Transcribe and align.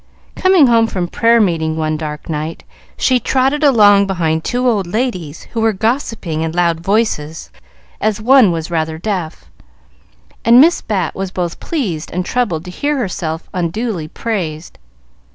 Coming 0.35 0.65
home 0.65 0.87
from 0.87 1.07
prayer 1.07 1.39
meeting 1.39 1.77
one 1.77 1.95
dark 1.95 2.27
night, 2.27 2.63
she 2.97 3.19
trotted 3.19 3.63
along 3.63 4.07
behind 4.07 4.43
two 4.43 4.67
old 4.67 4.87
ladies 4.87 5.43
who 5.53 5.61
were 5.61 5.73
gossiping 5.73 6.41
in 6.41 6.53
loud 6.53 6.79
voices, 6.79 7.51
as 8.01 8.19
one 8.19 8.51
was 8.51 8.71
rather 8.71 8.97
deaf, 8.97 9.51
and 10.43 10.59
Miss 10.59 10.81
Bat 10.81 11.13
was 11.13 11.29
both 11.29 11.59
pleased 11.59 12.09
and 12.09 12.25
troubled 12.25 12.65
to 12.65 12.71
hear 12.71 12.97
herself 12.97 13.47
unduly 13.53 14.07
praised. 14.07 14.79